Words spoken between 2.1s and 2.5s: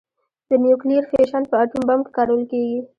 کارول